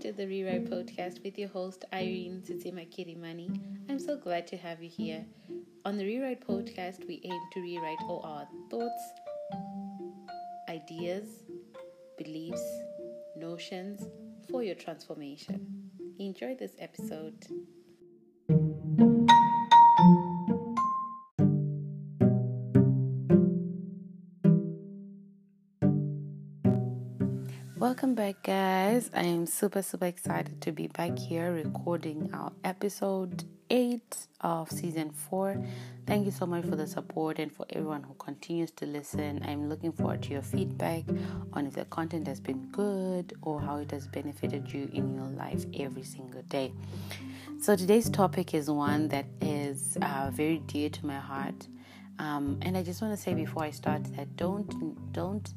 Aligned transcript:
to 0.00 0.12
the 0.12 0.26
Rewrite 0.26 0.70
Podcast 0.70 1.22
with 1.22 1.38
your 1.38 1.50
host 1.50 1.84
Irene 1.92 2.42
Tsitsima 2.42 2.88
Kirimani. 2.88 3.60
I'm 3.90 3.98
so 3.98 4.16
glad 4.16 4.46
to 4.46 4.56
have 4.56 4.82
you 4.82 4.88
here. 4.88 5.26
On 5.84 5.98
the 5.98 6.04
Rewrite 6.06 6.46
Podcast, 6.46 7.06
we 7.06 7.20
aim 7.22 7.38
to 7.52 7.60
rewrite 7.60 7.98
all 8.08 8.22
our 8.24 8.48
thoughts, 8.70 9.02
ideas, 10.70 11.42
beliefs, 12.16 12.64
notions 13.36 14.06
for 14.50 14.62
your 14.62 14.74
transformation. 14.74 15.66
Enjoy 16.18 16.54
this 16.54 16.72
episode. 16.78 17.36
Welcome 27.80 28.14
back, 28.14 28.42
guys. 28.42 29.10
I 29.14 29.22
am 29.22 29.46
super, 29.46 29.80
super 29.80 30.04
excited 30.04 30.60
to 30.60 30.70
be 30.70 30.88
back 30.88 31.18
here 31.18 31.50
recording 31.50 32.28
our 32.34 32.52
episode 32.62 33.44
8 33.70 34.02
of 34.42 34.70
season 34.70 35.10
4. 35.12 35.56
Thank 36.06 36.26
you 36.26 36.30
so 36.30 36.44
much 36.44 36.66
for 36.66 36.76
the 36.76 36.86
support 36.86 37.38
and 37.38 37.50
for 37.50 37.64
everyone 37.70 38.02
who 38.02 38.12
continues 38.18 38.70
to 38.72 38.84
listen. 38.84 39.42
I'm 39.48 39.70
looking 39.70 39.92
forward 39.92 40.22
to 40.24 40.30
your 40.30 40.42
feedback 40.42 41.04
on 41.54 41.66
if 41.68 41.72
the 41.72 41.86
content 41.86 42.26
has 42.26 42.38
been 42.38 42.66
good 42.70 43.32
or 43.40 43.62
how 43.62 43.78
it 43.78 43.92
has 43.92 44.06
benefited 44.06 44.70
you 44.70 44.90
in 44.92 45.14
your 45.14 45.28
life 45.28 45.64
every 45.72 46.02
single 46.02 46.42
day. 46.42 46.74
So, 47.62 47.76
today's 47.76 48.10
topic 48.10 48.52
is 48.52 48.70
one 48.70 49.08
that 49.08 49.24
is 49.40 49.96
uh, 50.02 50.30
very 50.30 50.58
dear 50.58 50.90
to 50.90 51.06
my 51.06 51.18
heart. 51.18 51.66
Um, 52.18 52.58
and 52.60 52.76
I 52.76 52.82
just 52.82 53.00
want 53.00 53.16
to 53.16 53.22
say 53.22 53.32
before 53.32 53.64
I 53.64 53.70
start 53.70 54.04
that 54.16 54.36
don't 54.36 55.10
don't 55.14 55.50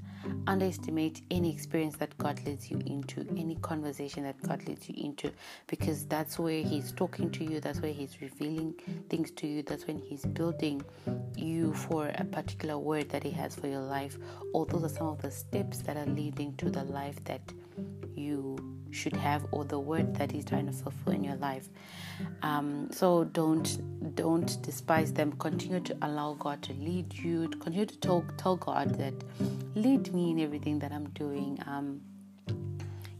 underestimate 0.48 1.22
any 1.32 1.52
experience 1.52 1.96
that 1.98 2.18
God 2.18 2.42
leads 2.46 2.70
you 2.70 2.82
into, 2.86 3.28
any 3.38 3.56
conversation 3.56 4.24
that 4.24 4.42
God 4.42 4.68
leads 4.68 4.90
you 4.90 4.96
into, 4.98 5.32
because 5.68 6.06
that's 6.06 6.40
where 6.40 6.64
He's 6.64 6.92
talking 6.92 7.30
to 7.32 7.44
you, 7.44 7.60
that's 7.60 7.80
where 7.82 7.94
He's 7.94 8.22
revealing 8.22 8.74
things 9.10 9.32
to 9.32 9.48
you, 9.48 9.64
that's 9.64 9.88
when 9.88 10.00
He's 10.00 10.26
building 10.26 10.82
you 11.36 11.74
for 11.74 12.12
a 12.16 12.24
particular 12.24 12.78
word 12.78 13.10
that 13.10 13.24
He 13.24 13.32
has 13.32 13.56
for 13.56 13.68
your 13.68 13.82
life. 13.82 14.18
All 14.54 14.66
those 14.66 14.84
are 14.84 14.90
some 14.90 15.08
of 15.08 15.22
the 15.22 15.32
steps 15.32 15.80
that 15.80 15.98
are 15.98 16.06
leading 16.06 16.56
to 16.58 16.70
the 16.70 16.84
life 16.84 17.24
that 17.26 17.42
you 18.16 18.73
should 18.94 19.16
have 19.16 19.46
or 19.52 19.66
the 19.66 19.80
word 19.80 20.16
that 20.16 20.32
he's 20.32 20.46
trying 20.46 20.68
to 20.68 20.74
fulfill 20.74 21.14
in 21.14 21.24
your 21.24 21.36
life. 21.36 21.68
Um, 22.42 22.90
so 22.92 23.24
don't 23.26 24.16
don't 24.16 24.62
despise 24.62 25.14
them. 25.14 25.34
Continue 25.34 25.80
to 25.82 25.98
allow 26.02 26.34
god 26.34 26.62
to 26.64 26.74
lead 26.74 27.14
you. 27.14 27.48
Continue 27.50 27.86
to 27.86 27.98
talk 28.00 28.38
tell 28.38 28.56
god 28.56 28.98
that 28.98 29.14
lead 29.76 30.14
me 30.14 30.32
in 30.32 30.40
everything 30.40 30.80
that 30.80 30.92
i'm 30.92 31.10
doing. 31.10 31.60
Um, 31.66 32.02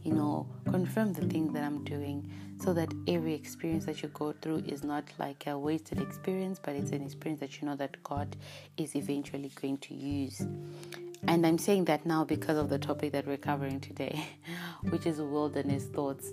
you 0.04 0.12
know 0.12 0.46
confirm 0.66 1.12
the 1.12 1.26
things 1.26 1.52
that 1.54 1.64
i'm 1.64 1.82
doing 1.82 2.30
so 2.62 2.72
that 2.72 2.92
every 3.08 3.34
experience 3.34 3.86
that 3.86 4.02
you 4.02 4.08
go 4.10 4.32
through 4.40 4.58
is 4.66 4.84
not 4.84 5.04
like 5.18 5.46
a 5.46 5.58
wasted 5.58 6.00
experience 6.00 6.60
but 6.62 6.74
it's 6.74 6.92
an 6.92 7.02
experience 7.02 7.40
that 7.40 7.60
you 7.60 7.66
know 7.66 7.74
that 7.74 8.00
god 8.04 8.36
is 8.76 8.94
eventually 8.94 9.50
going 9.60 9.78
to 9.78 9.94
use 9.94 10.46
and 11.26 11.46
I'm 11.46 11.58
saying 11.58 11.86
that 11.86 12.04
now 12.04 12.24
because 12.24 12.58
of 12.58 12.68
the 12.68 12.78
topic 12.78 13.12
that 13.12 13.26
we're 13.26 13.36
covering 13.36 13.80
today, 13.80 14.26
which 14.90 15.06
is 15.06 15.20
wilderness 15.20 15.84
thoughts. 15.84 16.32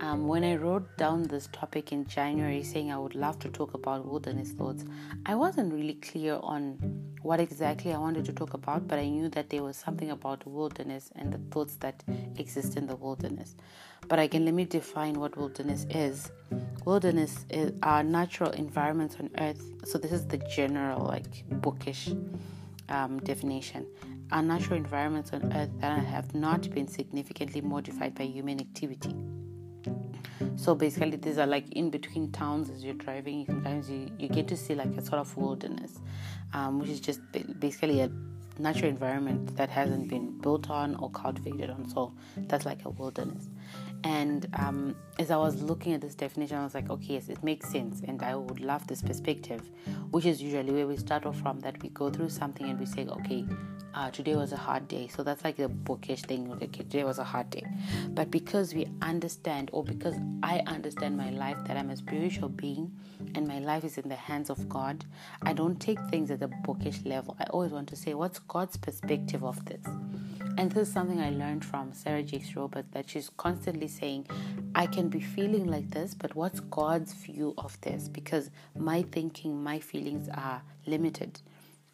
Um, 0.00 0.26
when 0.26 0.42
I 0.42 0.56
wrote 0.56 0.96
down 0.96 1.22
this 1.24 1.48
topic 1.52 1.92
in 1.92 2.06
January 2.06 2.62
saying 2.62 2.90
I 2.90 2.98
would 2.98 3.14
love 3.14 3.38
to 3.40 3.48
talk 3.48 3.74
about 3.74 4.04
wilderness 4.04 4.50
thoughts, 4.50 4.84
I 5.26 5.34
wasn't 5.34 5.72
really 5.72 5.94
clear 5.94 6.40
on 6.42 6.78
what 7.22 7.38
exactly 7.38 7.92
I 7.92 7.98
wanted 7.98 8.24
to 8.24 8.32
talk 8.32 8.54
about, 8.54 8.88
but 8.88 8.98
I 8.98 9.08
knew 9.08 9.28
that 9.28 9.50
there 9.50 9.62
was 9.62 9.76
something 9.76 10.10
about 10.10 10.44
wilderness 10.46 11.10
and 11.14 11.32
the 11.32 11.38
thoughts 11.52 11.76
that 11.76 12.02
exist 12.36 12.76
in 12.76 12.86
the 12.86 12.96
wilderness. 12.96 13.54
But 14.08 14.18
again, 14.18 14.44
let 14.44 14.54
me 14.54 14.64
define 14.64 15.20
what 15.20 15.36
wilderness 15.36 15.86
is. 15.90 16.32
Wilderness 16.84 17.46
is 17.48 17.72
our 17.84 18.02
natural 18.02 18.50
environments 18.50 19.16
on 19.20 19.30
earth. 19.38 19.62
So, 19.84 19.98
this 19.98 20.10
is 20.10 20.26
the 20.26 20.38
general, 20.38 21.06
like 21.06 21.44
bookish 21.48 22.10
um, 22.88 23.18
definition 23.20 23.86
are 24.32 24.42
natural 24.42 24.78
environments 24.78 25.32
on 25.32 25.52
Earth 25.52 25.70
that 25.80 26.04
have 26.04 26.34
not 26.34 26.68
been 26.70 26.88
significantly 26.88 27.60
modified 27.60 28.14
by 28.14 28.24
human 28.24 28.60
activity. 28.60 29.14
So 30.56 30.74
basically, 30.74 31.16
these 31.16 31.38
are 31.38 31.46
like 31.46 31.70
in 31.72 31.90
between 31.90 32.32
towns 32.32 32.70
as 32.70 32.82
you're 32.82 32.94
driving. 32.94 33.44
Sometimes 33.46 33.90
you, 33.90 34.10
you 34.18 34.28
get 34.28 34.48
to 34.48 34.56
see 34.56 34.74
like 34.74 34.96
a 34.96 35.02
sort 35.02 35.18
of 35.18 35.36
wilderness, 35.36 36.00
um, 36.52 36.78
which 36.78 36.88
is 36.88 37.00
just 37.00 37.20
basically 37.58 38.00
a 38.00 38.10
natural 38.58 38.90
environment 38.90 39.56
that 39.56 39.70
hasn't 39.70 40.08
been 40.08 40.38
built 40.38 40.70
on 40.70 40.94
or 40.96 41.10
cultivated 41.10 41.70
on. 41.70 41.88
So 41.88 42.12
that's 42.36 42.64
like 42.64 42.84
a 42.84 42.90
wilderness. 42.90 43.48
And 44.04 44.48
um, 44.54 44.96
as 45.18 45.30
I 45.30 45.36
was 45.36 45.62
looking 45.62 45.92
at 45.92 46.00
this 46.00 46.14
definition, 46.14 46.58
I 46.58 46.64
was 46.64 46.74
like, 46.74 46.90
okay, 46.90 47.14
yes, 47.14 47.28
it 47.28 47.42
makes 47.44 47.68
sense. 47.70 48.02
And 48.06 48.22
I 48.22 48.34
would 48.34 48.60
love 48.60 48.86
this 48.86 49.02
perspective, 49.02 49.62
which 50.10 50.26
is 50.26 50.42
usually 50.42 50.72
where 50.72 50.86
we 50.86 50.96
start 50.96 51.24
off 51.24 51.38
from 51.40 51.60
that 51.60 51.80
we 51.82 51.90
go 51.90 52.10
through 52.10 52.30
something 52.30 52.68
and 52.68 52.80
we 52.80 52.86
say, 52.86 53.06
okay, 53.06 53.46
uh, 53.94 54.10
today 54.10 54.34
was 54.34 54.52
a 54.52 54.56
hard 54.56 54.88
day. 54.88 55.06
So 55.08 55.22
that's 55.22 55.44
like 55.44 55.56
the 55.56 55.68
bookish 55.68 56.22
thing. 56.22 56.50
Okay, 56.52 56.66
today 56.66 57.04
was 57.04 57.18
a 57.18 57.24
hard 57.24 57.50
day. 57.50 57.64
But 58.08 58.30
because 58.30 58.74
we 58.74 58.88
understand, 59.02 59.70
or 59.72 59.84
because 59.84 60.16
I 60.42 60.62
understand 60.66 61.16
my 61.16 61.30
life 61.30 61.58
that 61.66 61.76
I'm 61.76 61.90
a 61.90 61.96
spiritual 61.96 62.48
being 62.48 62.90
and 63.34 63.46
my 63.46 63.58
life 63.58 63.84
is 63.84 63.98
in 63.98 64.08
the 64.08 64.16
hands 64.16 64.50
of 64.50 64.68
God, 64.68 65.04
I 65.42 65.52
don't 65.52 65.78
take 65.78 66.00
things 66.10 66.30
at 66.30 66.42
a 66.42 66.48
bookish 66.48 67.02
level. 67.04 67.36
I 67.38 67.44
always 67.44 67.72
want 67.72 67.88
to 67.90 67.96
say, 67.96 68.14
what's 68.14 68.38
God's 68.40 68.76
perspective 68.76 69.44
of 69.44 69.64
this? 69.64 69.84
And 70.58 70.70
this 70.70 70.88
is 70.88 70.94
something 70.94 71.20
I 71.20 71.30
learned 71.30 71.64
from 71.64 71.92
Sarah 71.92 72.22
Jakes 72.22 72.54
Robert 72.54 72.86
that 72.92 73.08
she's 73.08 73.30
constantly 73.36 73.88
saying, 73.88 74.26
I 74.74 74.86
can 74.86 75.08
be 75.08 75.20
feeling 75.20 75.66
like 75.66 75.90
this, 75.90 76.14
but 76.14 76.34
what's 76.36 76.60
God's 76.60 77.14
view 77.14 77.54
of 77.58 77.80
this? 77.80 78.08
Because 78.08 78.50
my 78.76 79.02
thinking, 79.02 79.62
my 79.62 79.78
feelings 79.78 80.28
are 80.28 80.62
limited. 80.86 81.40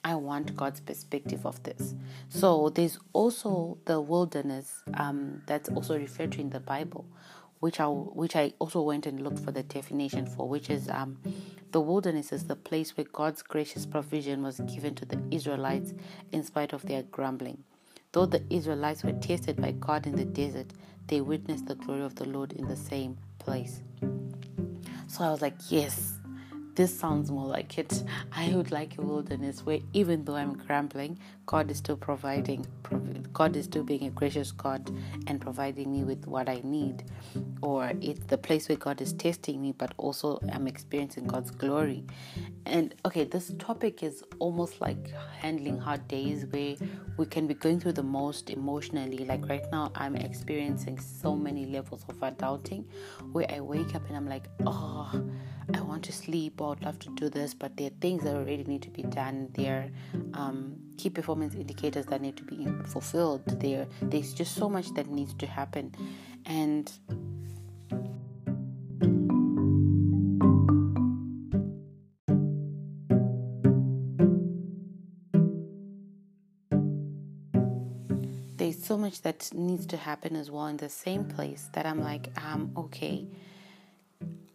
I 0.05 0.17
want 0.17 0.57
God's 0.57 0.81
perspective 0.81 1.47
of 1.47 1.63
this. 1.63 1.95
So 2.29 2.71
there's 2.71 2.99
also 3.13 3.79
the 3.85 4.01
wilderness 4.01 4.83
um, 4.95 5.43
that's 5.47 5.69
also 5.69 5.97
referred 5.97 6.33
to 6.33 6.41
in 6.41 6.51
the 6.51 6.61
Bible, 6.61 7.07
which 7.61 7.81
I 7.81 7.87
which 7.87 8.37
I 8.37 8.53
also 8.59 8.83
went 8.83 9.07
and 9.07 9.21
looked 9.21 9.41
for 9.41 9.51
the 9.51 9.63
definition 9.63 10.27
for, 10.27 10.49
which 10.49 10.71
is 10.71 10.89
um, 10.89 11.19
the 11.73 11.81
wilderness 11.81 12.33
is 12.33 12.45
the 12.45 12.57
place 12.57 12.97
where 12.97 13.07
God's 13.13 13.43
gracious 13.43 13.87
provision 13.87 14.43
was 14.43 14.61
given 14.61 14.95
to 14.97 15.05
the 15.05 15.21
Israelites 15.31 15.93
in 16.33 16.43
spite 16.43 16.73
of 16.73 16.83
their 16.87 17.03
grumbling. 17.03 17.65
Though 18.13 18.27
the 18.27 18.43
Israelites 18.51 19.05
were 19.05 19.13
tested 19.13 19.61
by 19.61 19.73
God 19.73 20.07
in 20.07 20.17
the 20.17 20.25
desert, 20.25 20.73
they 21.09 21.21
witnessed 21.21 21.67
the 21.67 21.75
glory 21.75 22.03
of 22.03 22.15
the 22.15 22.27
Lord 22.27 22.53
in 22.53 22.67
the 22.69 22.77
same 22.77 23.19
place. 23.39 23.83
So 25.09 25.25
I 25.25 25.31
was 25.31 25.43
like, 25.43 25.57
yes, 25.69 26.18
this 26.79 26.97
sounds 26.97 27.29
more 27.29 27.45
like 27.45 27.77
it. 27.77 28.05
I 28.31 28.55
would 28.55 28.71
like 28.71 28.99
a 28.99 29.03
wilderness 29.03 29.67
where 29.67 29.81
even 29.95 30.25
though 30.25 30.37
I'm 30.37 30.57
grumbling, 30.57 31.19
God 31.45 31.73
is 31.73 31.79
still 31.79 31.97
providing. 31.97 32.65
God 33.33 33.57
is 33.57 33.65
still 33.65 33.83
being 33.83 34.05
a 34.05 34.11
gracious 34.11 34.53
God 34.53 34.89
and 35.27 35.41
providing 35.41 35.91
me 35.91 36.05
with 36.05 36.25
what 36.29 36.49
I 36.49 36.61
need. 36.63 37.03
Or 37.63 37.91
it's 38.01 38.25
the 38.27 38.39
place 38.39 38.69
where 38.69 38.79
God 38.79 39.01
is 39.01 39.13
testing 39.13 39.61
me, 39.61 39.73
but 39.73 39.93
also 39.97 40.39
I'm 40.53 40.69
experiencing 40.69 41.27
God's 41.27 41.51
glory. 41.51 42.05
And 42.65 42.95
okay, 43.05 43.25
this 43.25 43.53
topic 43.59 44.05
is 44.05 44.23
almost 44.39 44.81
like 44.81 45.11
handling 45.39 45.79
hard 45.79 46.07
days 46.07 46.47
where 46.47 46.77
we 47.17 47.27
can 47.27 47.49
be 47.49 47.55
going 47.55 47.81
through 47.81 47.95
the 47.95 48.05
most 48.05 48.51
emotionally. 48.51 49.25
Like 49.25 49.49
right 49.49 49.65
now, 49.73 49.91
I'm 49.97 50.15
experiencing 50.15 51.01
so 51.01 51.35
many 51.35 51.67
levels 51.67 52.05
of 52.09 52.21
adulting 52.21 52.85
where 53.33 53.47
I 53.53 53.61
wake 53.61 53.97
up 53.97 54.07
and 54.07 54.17
I'm 54.17 54.29
like, 54.29 54.45
oh, 54.65 55.11
I 55.75 55.81
want 55.83 56.03
to 56.05 56.13
sleep 56.13 56.61
or 56.61 56.68
I'd 56.73 56.83
love 56.83 56.99
to 57.01 57.11
do 57.11 57.29
this, 57.29 57.55
but 57.55 57.77
there 57.77 57.87
are 57.89 58.01
things 58.01 58.25
that 58.25 58.35
already 58.35 58.65
need 58.65 58.83
to 58.83 58.91
be 58.91 59.03
done. 59.03 59.49
There 59.55 59.91
are 60.35 60.41
um, 60.41 60.77
key 60.97 61.11
performance 61.11 61.55
indicators 61.55 62.07
that 62.07 62.21
need 62.21 62.37
to 62.37 62.45
be 62.45 62.67
fulfilled. 62.87 63.43
There, 63.47 63.87
there's 64.03 64.35
just 64.35 64.55
so 64.55 64.69
much 64.69 64.93
that 64.95 65.09
needs 65.09 65.35
to 65.35 65.47
happen, 65.47 65.95
and 66.45 66.91
there's 78.57 78.83
so 78.83 78.97
much 78.97 79.23
that 79.23 79.51
needs 79.55 79.87
to 79.87 79.97
happen 79.97 80.37
as 80.37 80.51
well 80.51 80.67
in 80.67 80.77
the 80.77 80.89
same 80.89 81.25
place 81.25 81.69
that 81.73 81.87
I'm 81.87 82.03
like, 82.03 82.29
um, 82.45 82.73
okay 82.77 83.27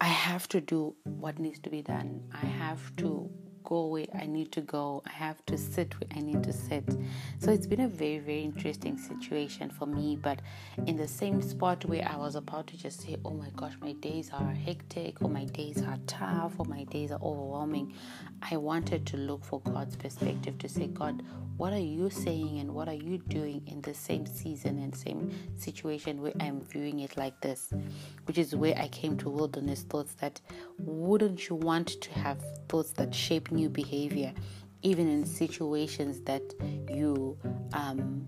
I 0.03 0.07
have 0.07 0.49
to 0.49 0.59
do 0.59 0.97
what 1.05 1.39
needs 1.39 1.59
to 1.59 1.69
be 1.69 1.81
done. 1.81 2.23
I 2.33 2.45
have 2.45 2.93
to 2.97 3.31
go 3.63 3.87
where 3.87 4.05
I 4.13 4.25
need 4.25 4.51
to 4.53 4.61
go. 4.61 5.01
I 5.05 5.11
have 5.11 5.45
to 5.47 5.57
sit 5.57 5.93
where 5.99 6.09
I 6.17 6.21
need 6.21 6.43
to 6.43 6.53
sit. 6.53 6.83
So 7.39 7.51
it's 7.51 7.67
been 7.67 7.81
a 7.81 7.87
very, 7.87 8.19
very 8.19 8.43
interesting 8.43 8.97
situation 8.97 9.69
for 9.69 9.85
me. 9.85 10.17
But 10.21 10.41
in 10.85 10.97
the 10.97 11.07
same 11.07 11.41
spot 11.41 11.85
where 11.85 12.07
I 12.07 12.17
was 12.17 12.35
about 12.35 12.67
to 12.67 12.77
just 12.77 13.01
say, 13.01 13.17
oh 13.25 13.31
my 13.31 13.49
gosh, 13.55 13.73
my 13.81 13.93
days 13.93 14.31
are 14.33 14.51
hectic, 14.51 15.21
or 15.21 15.29
my 15.29 15.45
days 15.45 15.81
are 15.81 15.97
tough, 16.07 16.53
or 16.57 16.65
my 16.65 16.83
days 16.85 17.11
are 17.11 17.21
overwhelming, 17.21 17.93
I 18.41 18.57
wanted 18.57 19.05
to 19.07 19.17
look 19.17 19.43
for 19.43 19.61
God's 19.61 19.95
perspective 19.95 20.57
to 20.59 20.69
say, 20.69 20.87
God, 20.87 21.23
what 21.57 21.71
are 21.71 21.79
you 21.79 22.09
saying 22.09 22.59
and 22.59 22.73
what 22.73 22.87
are 22.87 22.95
you 22.95 23.19
doing 23.19 23.61
in 23.67 23.81
the 23.81 23.93
same 23.93 24.25
season 24.25 24.79
and 24.79 24.95
same 24.95 25.31
situation 25.55 26.21
where 26.21 26.33
I'm 26.39 26.61
viewing 26.61 26.99
it 26.99 27.15
like 27.15 27.39
this? 27.41 27.71
Which 28.25 28.37
is 28.37 28.55
where 28.55 28.75
I 28.77 28.87
came 28.87 29.17
to 29.17 29.29
wilderness 29.29 29.83
thoughts 29.83 30.15
that 30.15 30.41
wouldn't 30.79 31.49
you 31.49 31.55
want 31.55 32.01
to 32.01 32.11
have 32.11 32.43
thoughts 32.69 32.91
that 32.93 33.13
shape 33.13 33.51
new 33.51 33.69
behavior, 33.69 34.33
even 34.81 35.07
in 35.07 35.25
situations 35.25 36.21
that 36.21 36.41
you 36.89 37.37
um, 37.73 38.25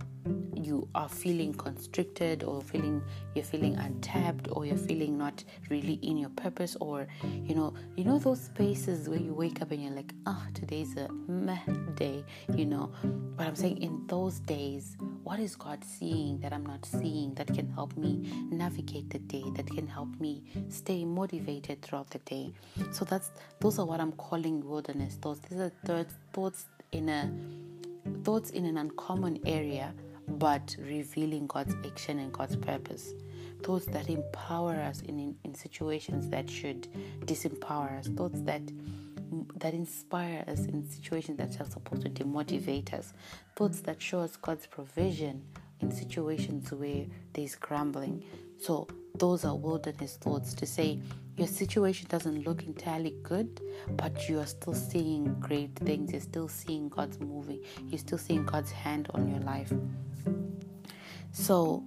you 0.56 0.88
are 0.96 1.08
feeling 1.08 1.54
constricted 1.54 2.44
or 2.44 2.62
feeling 2.62 3.02
you're 3.36 3.46
feeling 3.46 3.76
untapped 3.76 4.48
or 4.52 4.66
you're 4.66 4.78
feeling 4.78 5.18
not 5.18 5.44
really 5.70 5.94
in 6.02 6.18
your 6.18 6.30
purpose 6.32 6.76
or 6.80 7.08
you 7.24 7.54
know 7.54 7.74
you 7.96 8.04
know 8.04 8.18
those 8.18 8.42
spaces 8.42 9.08
where 9.08 9.20
you 9.20 9.34
wake 9.34 9.62
up 9.62 9.72
and 9.72 9.84
you're 9.84 9.94
like 9.94 10.14
ah 10.26 10.44
oh, 10.44 10.52
today's 10.54 10.96
a 10.98 11.08
meh 11.28 11.60
day 11.96 12.24
you 12.56 12.66
know? 12.66 12.92
But 13.38 13.48
i'm 13.48 13.56
saying 13.56 13.82
in 13.82 14.08
those 14.08 14.40
days 14.40 14.98
what 15.24 15.40
is 15.40 15.56
god 15.56 15.84
seeing 15.84 16.40
that 16.40 16.54
i'm 16.54 16.66
not 16.66 16.86
seeing 16.86 17.34
that 17.36 17.48
can 17.48 17.68
help 17.70 17.96
me 17.98 18.46
navigate 18.50 19.10
the 19.10 19.20
day 19.20 19.44
that 19.56 19.68
can 19.68 19.88
help 19.88 20.10
me 20.20 20.44
stay 20.70 21.04
motivated 21.04 21.82
throughout 21.82 22.10
the 22.10 22.20
day? 22.20 22.54
So 22.92 23.06
that's 23.06 23.32
those 23.60 23.80
are 23.80 23.86
what 23.86 24.00
i'm 24.00 24.14
calling 24.14 24.68
wilderness. 24.68 25.16
Thoughts 25.16 25.42
these 25.50 25.60
are 25.60 25.72
thoughts 26.34 26.66
in 26.92 27.10
a 27.10 27.32
thoughts 28.24 28.52
in 28.52 28.66
an 28.66 28.78
uncommon 28.78 29.40
area 29.46 29.94
but 30.28 30.76
revealing 30.80 31.48
God's 31.48 31.76
action 31.86 32.20
and 32.20 32.32
God's 32.32 32.56
purpose. 32.56 33.14
Thoughts 33.64 33.86
that 33.88 34.10
empower 34.10 34.76
us 34.76 35.02
in, 35.02 35.20
in, 35.20 35.36
in 35.44 35.56
situations 35.56 36.30
that 36.30 36.50
should 36.50 36.88
disempower 37.26 38.00
us. 38.00 38.08
Thoughts 38.08 38.42
that 38.42 38.62
that 39.58 39.74
inspire 39.74 40.44
us 40.48 40.66
in 40.66 40.88
situations 40.88 41.38
that 41.38 41.60
are 41.60 41.70
supposed 41.70 42.04
to 42.04 42.10
demotivate 42.10 42.94
us. 42.94 43.14
Thoughts 43.56 43.82
that 43.82 44.02
show 44.02 44.20
us 44.20 44.38
God's 44.38 44.68
provision 44.68 45.44
in 45.82 45.92
situations 45.92 46.72
where 46.72 47.06
there's 47.34 47.56
grumbling. 47.56 48.24
So 48.60 48.88
those 49.16 49.44
are 49.46 49.56
wilderness 49.56 50.18
thoughts 50.18 50.54
to 50.56 50.66
say 50.66 51.00
your 51.38 51.48
situation 51.48 52.08
doesn't 52.10 52.46
look 52.46 52.64
entirely 52.64 53.16
good, 53.24 53.60
but 53.98 54.30
you 54.30 54.40
are 54.40 54.46
still 54.46 54.74
seeing 54.74 55.36
great 55.42 55.76
things. 55.76 56.12
You're 56.12 56.22
still 56.22 56.48
seeing 56.48 56.88
God's 56.88 57.20
moving. 57.20 57.62
You're 57.88 58.00
still 58.00 58.18
seeing 58.18 58.46
God's 58.46 58.72
hand 58.72 59.10
on 59.14 59.30
your 59.30 59.42
life. 59.42 59.74
So 61.32 61.84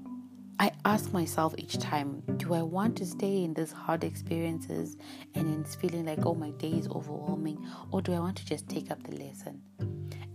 I 0.61 0.73
ask 0.85 1.13
myself 1.13 1.55
each 1.57 1.79
time, 1.79 2.23
do 2.37 2.53
I 2.53 2.63
want 2.63 2.97
to 2.99 3.07
stay 3.07 3.45
in 3.45 3.55
these 3.55 3.73
hard 3.73 4.03
experiences 4.05 4.97
and 5.35 5.47
in 5.47 5.65
feeling 5.65 6.07
like, 6.07 6.27
oh, 6.27 6.35
my 6.35 6.51
day 6.51 6.73
is 6.73 6.89
overwhelming, 6.89 7.65
or 7.91 8.03
do 8.03 8.13
I 8.13 8.19
want 8.19 8.37
to 8.39 8.45
just 8.45 8.69
take 8.69 8.91
up 8.91 9.03
the 9.05 9.17
lesson? 9.17 9.63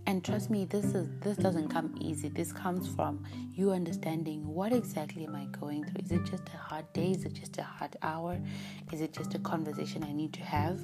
And 0.06 0.24
trust 0.24 0.50
me, 0.50 0.64
this 0.66 0.84
is 0.86 1.08
this 1.20 1.36
doesn't 1.36 1.68
come 1.68 1.94
easy. 1.98 2.28
This 2.28 2.52
comes 2.52 2.86
from 2.94 3.24
you 3.52 3.70
understanding 3.70 4.46
what 4.46 4.72
exactly 4.72 5.24
am 5.24 5.34
I 5.34 5.46
going 5.46 5.84
through. 5.84 6.04
Is 6.04 6.12
it 6.12 6.24
just 6.24 6.48
a 6.52 6.58
hard 6.58 6.92
day? 6.92 7.12
Is 7.12 7.24
it 7.24 7.32
just 7.32 7.56
a 7.58 7.62
hard 7.62 7.96
hour? 8.02 8.38
Is 8.92 9.00
it 9.00 9.12
just 9.12 9.34
a 9.34 9.38
conversation 9.38 10.04
I 10.04 10.12
need 10.12 10.32
to 10.34 10.42
have? 10.42 10.78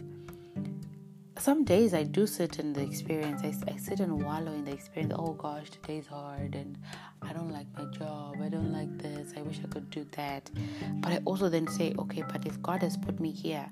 Some 1.41 1.65
days 1.65 1.95
I 1.95 2.03
do 2.03 2.27
sit 2.27 2.59
in 2.59 2.75
the 2.75 2.83
experience. 2.83 3.41
I, 3.43 3.73
I 3.73 3.77
sit 3.77 4.01
and 4.01 4.23
wallow 4.23 4.53
in 4.53 4.65
the 4.65 4.73
experience. 4.73 5.15
Oh 5.17 5.33
gosh, 5.33 5.71
today's 5.71 6.07
hard 6.07 6.55
and 6.55 6.77
I 7.23 7.33
don't 7.33 7.51
like 7.51 7.67
my 7.77 7.85
job. 7.97 8.37
I 8.43 8.49
don't 8.49 8.73
like 8.73 8.99
this. 8.99 9.33
I 9.37 9.43
wish 9.43 9.59
I 9.65 9.69
could 9.69 9.89
do 9.91 10.05
that. 10.13 10.51
But 10.97 11.13
I 11.13 11.21
also 11.25 11.49
then 11.49 11.67
say, 11.67 11.95
okay, 11.99 12.23
but 12.31 12.47
if 12.47 12.61
God 12.61 12.83
has 12.83 12.99
put 12.99 13.21
me 13.21 13.31
here, 13.31 13.67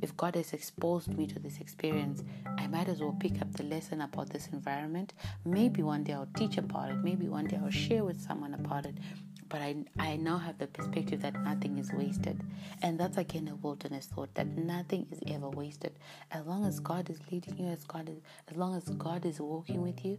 if 0.00 0.16
God 0.16 0.34
has 0.34 0.54
exposed 0.54 1.14
me 1.14 1.26
to 1.26 1.38
this 1.38 1.58
experience, 1.58 2.24
I 2.56 2.66
might 2.68 2.88
as 2.88 3.00
well 3.00 3.16
pick 3.20 3.40
up 3.42 3.52
the 3.52 3.64
lesson 3.64 4.00
about 4.00 4.30
this 4.30 4.48
environment. 4.52 5.12
Maybe 5.44 5.82
one 5.82 6.04
day 6.04 6.14
I'll 6.14 6.28
teach 6.36 6.56
about 6.56 6.90
it. 6.90 6.96
Maybe 7.04 7.28
one 7.28 7.46
day 7.46 7.58
I'll 7.62 7.70
share 7.70 8.02
with 8.02 8.18
someone 8.18 8.54
about 8.54 8.86
it 8.86 8.94
but 9.50 9.60
I, 9.60 9.76
I 9.98 10.16
now 10.16 10.38
have 10.38 10.56
the 10.58 10.68
perspective 10.68 11.20
that 11.22 11.34
nothing 11.42 11.76
is 11.76 11.92
wasted. 11.92 12.40
And 12.80 12.98
that's 12.98 13.18
again 13.18 13.48
a 13.48 13.56
wilderness 13.56 14.06
thought 14.06 14.34
that 14.36 14.46
nothing 14.46 15.06
is 15.10 15.18
ever 15.26 15.50
wasted. 15.50 15.92
As 16.30 16.46
long 16.46 16.64
as 16.64 16.80
God 16.80 17.10
is 17.10 17.18
leading 17.30 17.58
you, 17.58 17.66
as 17.66 17.84
God 17.84 18.08
is, 18.08 18.18
as 18.48 18.56
long 18.56 18.76
as 18.76 18.84
God 18.90 19.26
is 19.26 19.40
walking 19.40 19.82
with 19.82 20.04
you, 20.04 20.18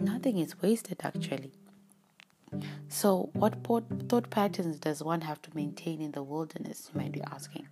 nothing 0.00 0.38
is 0.38 0.60
wasted 0.60 1.00
actually. 1.04 1.52
So, 2.88 3.30
what 3.32 3.64
thought 3.64 4.30
patterns 4.30 4.78
does 4.78 5.02
one 5.02 5.22
have 5.22 5.40
to 5.42 5.50
maintain 5.54 6.02
in 6.02 6.12
the 6.12 6.22
wilderness? 6.22 6.90
You 6.92 7.00
might 7.00 7.12
be 7.12 7.22
asking. 7.22 7.66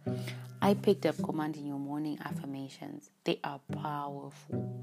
I 0.63 0.75
picked 0.75 1.05
up 1.07 1.17
commanding 1.23 1.67
your 1.67 1.79
morning 1.79 2.19
affirmations. 2.25 3.11
They 3.25 3.41
are 3.45 3.61
powerful. 3.73 4.81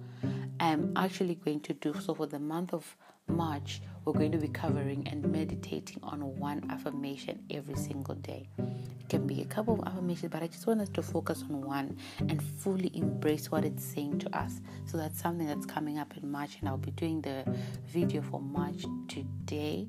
I'm 0.60 0.94
actually 0.96 1.36
going 1.36 1.62
to 1.62 1.74
do 1.74 1.96
so 2.00 2.14
for 2.14 2.28
the 2.28 2.40
month 2.40 2.74
of 2.74 2.96
March, 3.28 3.82
we're 4.06 4.14
going 4.14 4.32
to 4.32 4.38
be 4.38 4.48
covering 4.48 5.08
and 5.08 5.30
meditating 5.32 6.00
on 6.04 6.22
one 6.38 6.66
affirmation 6.70 7.44
every 7.50 7.76
single 7.76 8.16
day. 8.16 8.48
It 8.58 9.10
can 9.10 9.28
be 9.28 9.42
a 9.42 9.46
couple 9.46 9.80
of 9.80 9.88
affirmations, 9.88 10.32
but 10.32 10.44
I 10.44 10.48
just 10.48 10.66
want 10.66 10.82
us 10.82 10.90
to 10.90 11.02
focus 11.02 11.44
on 11.50 11.62
one 11.62 11.98
and 12.20 12.42
fully 12.42 12.92
embrace 12.96 13.52
what 13.52 13.66
it's 13.66 13.84
saying 13.84 14.20
to 14.20 14.38
us. 14.38 14.62
So 14.86 14.98
that's 14.98 15.20
something 15.20 15.46
that's 15.46 15.66
coming 15.66 15.98
up 15.98 16.16
in 16.16 16.32
March, 16.32 16.58
and 16.60 16.70
I'll 16.70 16.78
be 16.78 16.92
doing 16.92 17.22
the 17.22 17.44
video 17.88 18.22
for 18.22 18.40
March 18.40 18.86
today, 19.08 19.88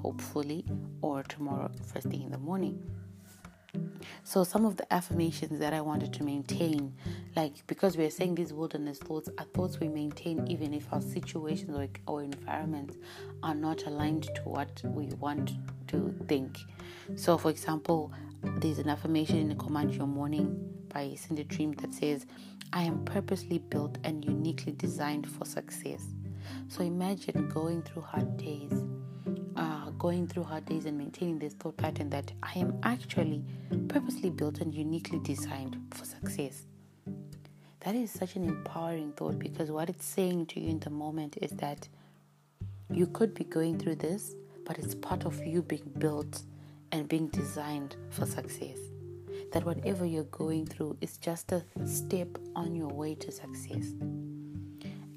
hopefully, 0.00 0.64
or 1.02 1.22
tomorrow, 1.24 1.70
first 1.92 2.06
thing 2.08 2.22
in 2.22 2.30
the 2.30 2.38
morning. 2.38 2.80
So, 4.24 4.44
some 4.44 4.64
of 4.64 4.76
the 4.76 4.92
affirmations 4.92 5.58
that 5.60 5.72
I 5.72 5.80
wanted 5.80 6.12
to 6.14 6.24
maintain, 6.24 6.94
like 7.34 7.66
because 7.66 7.96
we're 7.96 8.10
saying 8.10 8.34
these 8.34 8.52
wilderness 8.52 8.98
thoughts 8.98 9.28
are 9.38 9.44
thoughts 9.44 9.80
we 9.80 9.88
maintain 9.88 10.46
even 10.48 10.74
if 10.74 10.92
our 10.92 11.00
situations 11.00 11.76
or, 11.76 11.88
our 12.08 12.22
environments 12.22 12.96
are 13.42 13.54
not 13.54 13.84
aligned 13.86 14.24
to 14.34 14.42
what 14.42 14.82
we 14.84 15.06
want 15.20 15.52
to 15.88 16.14
think. 16.28 16.58
So, 17.14 17.38
for 17.38 17.50
example, 17.50 18.12
there's 18.42 18.78
an 18.78 18.88
affirmation 18.88 19.38
in 19.38 19.48
the 19.48 19.54
Command 19.54 19.94
Your 19.94 20.06
Morning 20.06 20.72
by 20.88 21.14
Cindy 21.16 21.44
Trimm 21.44 21.78
that 21.80 21.92
says, 21.92 22.26
I 22.72 22.82
am 22.82 23.04
purposely 23.04 23.58
built 23.58 23.98
and 24.04 24.24
uniquely 24.24 24.72
designed 24.72 25.28
for 25.28 25.44
success. 25.44 26.02
So, 26.68 26.82
imagine 26.82 27.48
going 27.48 27.82
through 27.82 28.02
hard 28.02 28.36
days 28.36 28.72
uh, 29.56 29.90
going 29.90 30.26
through 30.26 30.44
hard 30.44 30.64
days 30.66 30.84
and 30.84 30.96
maintaining 30.96 31.38
this 31.38 31.54
thought 31.54 31.76
pattern 31.76 32.10
that 32.10 32.30
I 32.42 32.52
am 32.58 32.78
actually 32.82 33.44
purposely 33.88 34.30
built 34.30 34.60
and 34.60 34.74
uniquely 34.74 35.18
designed 35.20 35.76
for 35.92 36.04
success. 36.04 36.66
That 37.80 37.94
is 37.94 38.10
such 38.10 38.36
an 38.36 38.44
empowering 38.44 39.12
thought 39.12 39.38
because 39.38 39.70
what 39.70 39.88
it's 39.88 40.04
saying 40.04 40.46
to 40.46 40.60
you 40.60 40.70
in 40.70 40.80
the 40.80 40.90
moment 40.90 41.38
is 41.40 41.52
that 41.52 41.88
you 42.90 43.06
could 43.06 43.34
be 43.34 43.44
going 43.44 43.78
through 43.78 43.96
this, 43.96 44.34
but 44.64 44.78
it's 44.78 44.94
part 44.94 45.24
of 45.24 45.44
you 45.44 45.62
being 45.62 45.92
built 45.98 46.42
and 46.92 47.08
being 47.08 47.28
designed 47.28 47.96
for 48.10 48.26
success. 48.26 48.78
That 49.52 49.64
whatever 49.64 50.04
you're 50.04 50.24
going 50.24 50.66
through 50.66 50.98
is 51.00 51.16
just 51.16 51.52
a 51.52 51.64
step 51.84 52.28
on 52.54 52.74
your 52.74 52.88
way 52.88 53.14
to 53.16 53.30
success. 53.30 53.94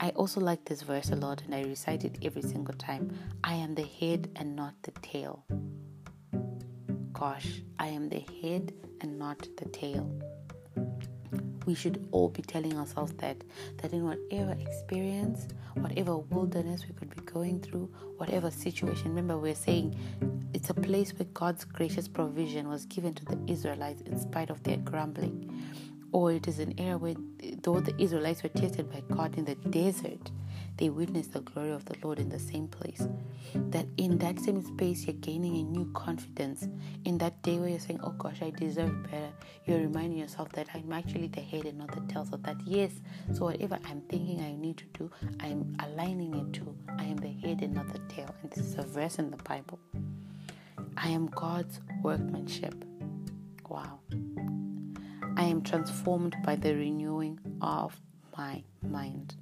I 0.01 0.11
also 0.11 0.39
like 0.39 0.63
this 0.63 0.81
verse 0.81 1.09
a 1.09 1.17
lot 1.17 1.41
and 1.43 1.53
I 1.53 1.63
recite 1.63 2.05
it 2.05 2.19
every 2.21 2.41
single 2.41 2.73
time. 2.75 3.11
I 3.43 3.55
am 3.55 3.75
the 3.75 3.83
head 3.83 4.29
and 4.37 4.55
not 4.55 4.73
the 4.83 4.91
tail. 5.01 5.43
Gosh, 7.11 7.61
I 7.79 7.87
am 7.87 8.07
the 8.07 8.23
head 8.41 8.71
and 9.01 9.19
not 9.19 9.45
the 9.57 9.65
tail. 9.65 10.09
We 11.65 11.75
should 11.75 12.07
all 12.11 12.29
be 12.29 12.41
telling 12.41 12.77
ourselves 12.77 13.11
that 13.17 13.43
that 13.81 13.91
in 13.91 14.05
whatever 14.05 14.53
experience, 14.53 15.49
whatever 15.73 16.17
wilderness 16.17 16.85
we 16.87 16.95
could 16.95 17.13
be 17.13 17.21
going 17.23 17.59
through, 17.59 17.93
whatever 18.15 18.49
situation, 18.49 19.09
remember 19.09 19.37
we're 19.37 19.53
saying 19.53 19.97
it's 20.53 20.69
a 20.69 20.73
place 20.73 21.13
where 21.13 21.27
God's 21.33 21.65
gracious 21.65 22.07
provision 22.07 22.69
was 22.69 22.85
given 22.85 23.13
to 23.15 23.25
the 23.25 23.37
Israelites 23.47 24.01
in 24.03 24.17
spite 24.17 24.49
of 24.49 24.63
their 24.63 24.77
grumbling 24.77 25.61
or 26.11 26.31
it 26.31 26.47
is 26.47 26.59
an 26.59 26.73
era 26.79 26.97
where 26.97 27.15
though 27.61 27.79
the 27.79 27.99
Israelites 28.01 28.43
were 28.43 28.49
tested 28.49 28.91
by 28.91 29.01
God 29.13 29.37
in 29.37 29.45
the 29.45 29.55
desert, 29.55 30.31
they 30.77 30.89
witnessed 30.89 31.33
the 31.33 31.41
glory 31.41 31.71
of 31.71 31.85
the 31.85 31.95
Lord 32.01 32.19
in 32.19 32.29
the 32.29 32.39
same 32.39 32.67
place. 32.67 33.07
That 33.53 33.85
in 33.97 34.17
that 34.19 34.39
same 34.39 34.63
space, 34.63 35.05
you're 35.05 35.15
gaining 35.15 35.55
a 35.57 35.63
new 35.63 35.91
confidence. 35.93 36.67
In 37.05 37.17
that 37.17 37.41
day 37.43 37.57
where 37.59 37.69
you're 37.69 37.79
saying, 37.79 37.99
Oh 38.03 38.11
gosh, 38.11 38.41
I 38.41 38.51
deserve 38.51 39.03
better, 39.03 39.31
you're 39.65 39.79
reminding 39.79 40.17
yourself 40.17 40.51
that 40.53 40.67
I'm 40.73 40.91
actually 40.93 41.27
the 41.27 41.41
head 41.41 41.65
and 41.65 41.77
not 41.77 41.91
the 41.93 42.01
tail. 42.11 42.25
So 42.25 42.37
that, 42.37 42.57
yes, 42.65 42.91
so 43.33 43.45
whatever 43.45 43.77
I'm 43.85 44.01
thinking 44.01 44.41
I 44.41 44.55
need 44.55 44.77
to 44.77 44.85
do, 44.93 45.11
I'm 45.39 45.75
aligning 45.79 46.35
it 46.35 46.53
to 46.59 46.75
I 46.97 47.03
am 47.03 47.17
the 47.17 47.31
head 47.31 47.61
and 47.61 47.73
not 47.73 47.91
the 47.91 47.99
tail. 48.13 48.33
And 48.41 48.51
this 48.51 48.65
is 48.65 48.75
a 48.75 48.83
verse 48.83 49.19
in 49.19 49.31
the 49.31 49.37
Bible. 49.37 49.79
I 50.97 51.09
am 51.09 51.27
God's 51.27 51.81
workmanship. 52.03 52.85
Wow. 53.67 53.99
I 55.39 55.43
am 55.43 55.61
transformed 55.61 56.35
by 56.43 56.57
the 56.57 56.75
renewing 56.75 57.39
of 57.61 57.97
my 58.37 58.61
mind. 58.85 59.35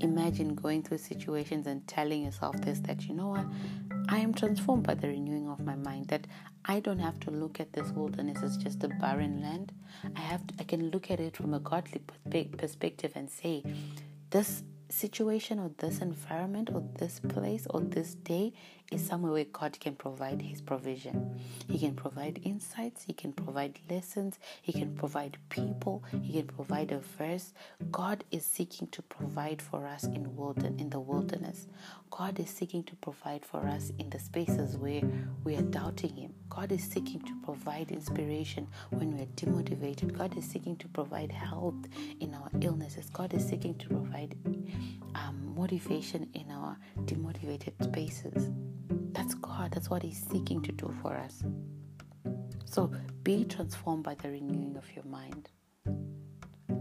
Imagine 0.00 0.54
going 0.54 0.82
through 0.82 0.96
situations 0.96 1.66
and 1.66 1.86
telling 1.86 2.24
yourself 2.24 2.56
this 2.62 2.80
that 2.80 3.06
you 3.06 3.12
know 3.12 3.28
what, 3.28 3.44
I 4.08 4.20
am 4.20 4.32
transformed 4.32 4.84
by 4.84 4.94
the 4.94 5.08
renewing 5.08 5.50
of 5.50 5.60
my 5.60 5.74
mind. 5.74 6.08
That 6.08 6.26
I 6.64 6.80
don't 6.80 6.98
have 6.98 7.20
to 7.20 7.30
look 7.30 7.60
at 7.60 7.74
this 7.74 7.90
wilderness 7.90 8.42
as 8.42 8.56
just 8.56 8.82
a 8.84 8.88
barren 8.88 9.42
land. 9.42 9.74
I 10.16 10.20
have 10.20 10.46
to, 10.46 10.54
I 10.58 10.62
can 10.62 10.90
look 10.90 11.10
at 11.10 11.20
it 11.20 11.36
from 11.36 11.52
a 11.52 11.60
godly 11.60 12.00
perspective 12.56 13.12
and 13.14 13.28
say, 13.28 13.62
this 14.30 14.62
situation 14.94 15.58
or 15.58 15.70
this 15.78 15.98
environment 15.98 16.70
or 16.72 16.82
this 16.98 17.20
place 17.20 17.66
or 17.70 17.80
this 17.80 18.14
day 18.14 18.52
is 18.92 19.04
somewhere 19.04 19.32
where 19.32 19.44
God 19.44 19.78
can 19.80 19.96
provide 19.96 20.40
His 20.42 20.60
provision. 20.60 21.40
He 21.68 21.78
can 21.78 21.94
provide 21.94 22.40
insights, 22.44 23.02
He 23.02 23.12
can 23.12 23.32
provide 23.32 23.78
lessons, 23.90 24.38
He 24.62 24.72
can 24.72 24.94
provide 24.94 25.38
people, 25.48 26.04
He 26.22 26.34
can 26.34 26.46
provide 26.46 26.92
a 26.92 27.00
verse. 27.18 27.52
God 27.90 28.24
is 28.30 28.44
seeking 28.44 28.88
to 28.88 29.02
provide 29.02 29.60
for 29.60 29.86
us 29.86 30.04
in 30.04 30.36
wilderness, 30.36 30.80
in 30.80 30.90
the 30.90 31.00
wilderness. 31.00 31.66
God 32.16 32.38
is 32.38 32.48
seeking 32.48 32.84
to 32.84 32.94
provide 32.94 33.44
for 33.44 33.66
us 33.66 33.90
in 33.98 34.08
the 34.08 34.20
spaces 34.20 34.76
where 34.76 35.02
we 35.42 35.56
are 35.56 35.62
doubting 35.62 36.14
Him. 36.14 36.32
God 36.48 36.70
is 36.70 36.84
seeking 36.84 37.20
to 37.22 37.34
provide 37.42 37.90
inspiration 37.90 38.68
when 38.90 39.16
we 39.16 39.22
are 39.22 39.32
demotivated. 39.34 40.16
God 40.16 40.38
is 40.38 40.44
seeking 40.44 40.76
to 40.76 40.86
provide 40.86 41.32
health 41.32 41.74
in 42.20 42.32
our 42.32 42.48
illnesses. 42.60 43.10
God 43.12 43.34
is 43.34 43.44
seeking 43.44 43.74
to 43.78 43.88
provide 43.88 44.36
um, 45.16 45.54
motivation 45.56 46.28
in 46.34 46.52
our 46.52 46.78
demotivated 47.00 47.72
spaces. 47.82 48.48
That's 49.10 49.34
God. 49.34 49.72
That's 49.72 49.90
what 49.90 50.04
He's 50.04 50.24
seeking 50.30 50.62
to 50.62 50.70
do 50.70 50.94
for 51.02 51.16
us. 51.16 51.42
So 52.64 52.92
be 53.24 53.44
transformed 53.44 54.04
by 54.04 54.14
the 54.14 54.30
renewing 54.30 54.76
of 54.76 54.84
your 54.94 55.04
mind. 55.04 55.50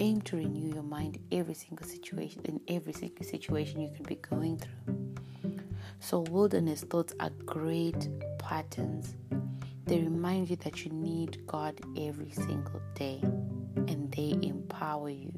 Aim 0.04 0.20
to 0.24 0.36
renew 0.36 0.74
your 0.74 0.84
mind 0.84 1.18
every 1.32 1.54
single 1.54 1.88
situation 1.88 2.42
in 2.44 2.60
every 2.68 2.92
single 2.92 3.26
situation 3.26 3.80
you 3.80 3.90
can 3.96 4.04
be 4.04 4.16
going 4.16 4.58
through. 4.58 5.16
So 6.02 6.20
wilderness 6.30 6.82
thoughts 6.82 7.14
are 7.22 7.30
great 7.46 8.10
patterns. 8.38 9.16
They 9.86 10.00
remind 10.00 10.50
you 10.50 10.58
that 10.58 10.84
you 10.84 10.92
need 10.92 11.48
God 11.48 11.80
every 11.98 12.32
single 12.32 12.82
day 12.96 13.22
and 13.24 14.12
they 14.12 14.38
empower 14.46 15.10
you. 15.10 15.32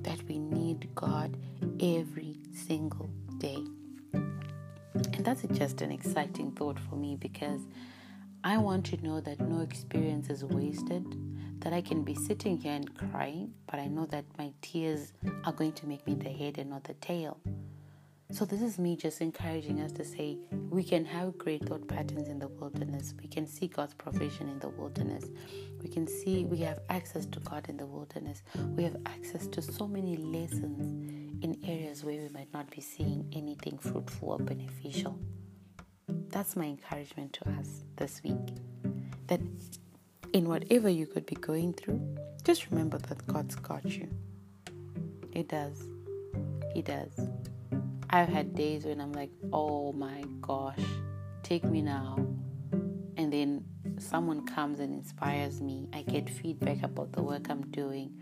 That 0.00 0.22
we 0.26 0.38
need 0.38 0.88
God 0.94 1.36
every 1.80 2.38
single 2.54 3.10
day. 3.36 3.62
And 4.14 5.22
that's 5.26 5.42
just 5.52 5.82
an 5.82 5.92
exciting 5.92 6.52
thought 6.52 6.78
for 6.80 6.96
me 6.96 7.16
because 7.16 7.60
I 8.44 8.56
want 8.56 8.86
to 8.86 9.02
know 9.02 9.20
that 9.20 9.40
no 9.40 9.62
experience 9.62 10.30
is 10.30 10.44
wasted, 10.44 11.04
that 11.60 11.72
I 11.72 11.80
can 11.80 12.04
be 12.04 12.14
sitting 12.14 12.56
here 12.56 12.72
and 12.72 12.94
crying, 12.94 13.52
but 13.66 13.80
I 13.80 13.88
know 13.88 14.06
that 14.06 14.24
my 14.38 14.52
tears 14.62 15.12
are 15.44 15.52
going 15.52 15.72
to 15.72 15.86
make 15.86 16.06
me 16.06 16.14
the 16.14 16.28
head 16.28 16.56
and 16.58 16.70
not 16.70 16.84
the 16.84 16.94
tail. 16.94 17.38
So, 18.30 18.44
this 18.44 18.60
is 18.60 18.78
me 18.78 18.94
just 18.94 19.20
encouraging 19.22 19.80
us 19.80 19.90
to 19.92 20.04
say 20.04 20.38
we 20.70 20.84
can 20.84 21.04
have 21.06 21.38
great 21.38 21.64
thought 21.64 21.88
patterns 21.88 22.28
in 22.28 22.38
the 22.38 22.46
wilderness. 22.46 23.14
We 23.20 23.26
can 23.26 23.46
see 23.46 23.68
God's 23.68 23.94
provision 23.94 24.48
in 24.48 24.58
the 24.58 24.68
wilderness. 24.68 25.24
We 25.82 25.88
can 25.88 26.06
see 26.06 26.44
we 26.44 26.58
have 26.58 26.78
access 26.90 27.24
to 27.26 27.40
God 27.40 27.68
in 27.68 27.78
the 27.78 27.86
wilderness. 27.86 28.42
We 28.76 28.84
have 28.84 28.96
access 29.06 29.46
to 29.48 29.62
so 29.62 29.88
many 29.88 30.16
lessons 30.16 31.42
in 31.42 31.58
areas 31.64 32.04
where 32.04 32.20
we 32.22 32.28
might 32.28 32.52
not 32.52 32.70
be 32.70 32.82
seeing 32.82 33.26
anything 33.32 33.78
fruitful 33.78 34.28
or 34.28 34.38
beneficial. 34.38 35.18
That's 36.30 36.56
my 36.56 36.64
encouragement 36.64 37.32
to 37.34 37.48
us 37.50 37.84
this 37.96 38.22
week. 38.22 38.36
That 39.28 39.40
in 40.32 40.48
whatever 40.48 40.88
you 40.88 41.06
could 41.06 41.26
be 41.26 41.36
going 41.36 41.72
through, 41.72 42.00
just 42.44 42.70
remember 42.70 42.98
that 42.98 43.26
God's 43.26 43.54
got 43.54 43.84
you. 43.84 44.08
He 45.32 45.42
does. 45.42 45.82
He 46.74 46.82
does. 46.82 47.28
I've 48.10 48.28
had 48.28 48.54
days 48.54 48.84
when 48.84 49.00
I'm 49.00 49.12
like, 49.12 49.30
oh 49.52 49.92
my 49.92 50.22
gosh, 50.40 50.78
take 51.42 51.64
me 51.64 51.82
now. 51.82 52.18
And 53.16 53.32
then 53.32 53.64
someone 53.98 54.46
comes 54.46 54.80
and 54.80 54.94
inspires 54.94 55.60
me. 55.60 55.88
I 55.92 56.02
get 56.02 56.28
feedback 56.28 56.82
about 56.82 57.12
the 57.12 57.22
work 57.22 57.50
I'm 57.50 57.62
doing. 57.70 58.12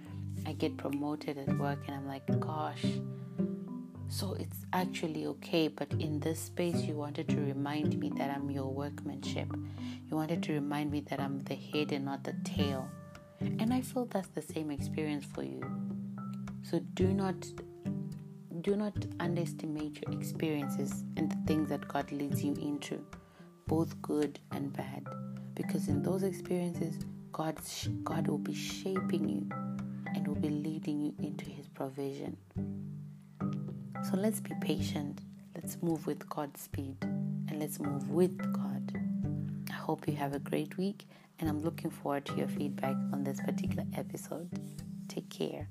I 0.46 0.52
get 0.52 0.76
promoted 0.76 1.38
at 1.38 1.58
work, 1.58 1.80
and 1.86 1.96
I'm 1.96 2.06
like, 2.06 2.24
gosh. 2.40 2.84
So 4.08 4.34
it's 4.34 4.64
actually 4.72 5.26
okay, 5.26 5.68
but 5.68 5.90
in 5.92 6.20
this 6.20 6.40
space, 6.40 6.76
you 6.76 6.94
wanted 6.94 7.28
to 7.28 7.36
remind 7.36 7.98
me 7.98 8.10
that 8.16 8.30
I'm 8.30 8.50
your 8.50 8.72
workmanship. 8.72 9.48
You 10.08 10.16
wanted 10.16 10.42
to 10.44 10.52
remind 10.52 10.92
me 10.92 11.00
that 11.10 11.20
I'm 11.20 11.42
the 11.44 11.56
head 11.56 11.92
and 11.92 12.04
not 12.04 12.22
the 12.22 12.34
tail. 12.44 12.88
And 13.40 13.72
I 13.74 13.80
feel 13.80 14.06
that's 14.06 14.28
the 14.28 14.42
same 14.42 14.70
experience 14.70 15.24
for 15.34 15.42
you. 15.42 15.60
So 16.62 16.80
do 16.94 17.08
not 17.08 17.34
do 18.62 18.74
not 18.74 18.94
underestimate 19.20 20.02
your 20.02 20.18
experiences 20.18 21.04
and 21.16 21.30
the 21.30 21.36
things 21.46 21.68
that 21.68 21.86
God 21.86 22.10
leads 22.10 22.42
you 22.42 22.54
into, 22.54 23.04
both 23.66 24.00
good 24.02 24.40
and 24.50 24.72
bad. 24.72 25.06
Because 25.54 25.88
in 25.88 26.02
those 26.02 26.22
experiences, 26.22 26.98
God, 27.32 27.58
God 28.02 28.26
will 28.26 28.38
be 28.38 28.54
shaping 28.54 29.28
you 29.28 29.48
and 30.14 30.26
will 30.26 30.34
be 30.34 30.48
leading 30.48 31.00
you 31.00 31.14
into 31.18 31.44
His 31.44 31.68
provision. 31.68 32.36
So 34.10 34.16
let's 34.16 34.38
be 34.38 34.54
patient. 34.60 35.20
Let's 35.56 35.78
move 35.82 36.06
with 36.06 36.28
God's 36.28 36.60
speed 36.60 36.96
and 37.02 37.58
let's 37.58 37.80
move 37.80 38.08
with 38.08 38.38
God. 38.52 38.92
I 39.68 39.72
hope 39.72 40.06
you 40.06 40.14
have 40.14 40.32
a 40.32 40.38
great 40.38 40.78
week 40.78 41.08
and 41.40 41.48
I'm 41.48 41.60
looking 41.60 41.90
forward 41.90 42.24
to 42.26 42.36
your 42.36 42.46
feedback 42.46 42.94
on 43.12 43.24
this 43.24 43.40
particular 43.40 43.84
episode. 43.96 44.48
Take 45.08 45.28
care. 45.28 45.68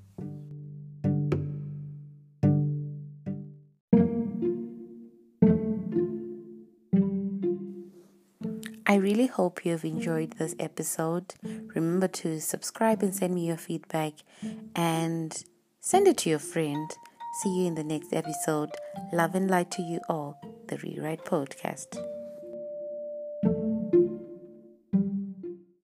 I 8.86 8.96
really 8.96 9.28
hope 9.28 9.64
you 9.64 9.72
have 9.72 9.84
enjoyed 9.86 10.32
this 10.32 10.54
episode. 10.58 11.34
Remember 11.74 12.08
to 12.08 12.38
subscribe 12.40 13.02
and 13.02 13.14
send 13.14 13.34
me 13.34 13.46
your 13.46 13.56
feedback 13.56 14.12
and 14.74 15.42
send 15.80 16.06
it 16.06 16.18
to 16.18 16.28
your 16.28 16.38
friend. 16.38 16.90
See 17.42 17.50
you 17.50 17.66
in 17.66 17.74
the 17.74 17.84
next 17.84 18.14
episode. 18.14 18.70
Love 19.12 19.34
and 19.34 19.50
light 19.50 19.70
to 19.72 19.82
you 19.82 20.00
all, 20.08 20.40
the 20.68 20.78
Rewrite 20.78 21.24
Podcast. 21.26 22.05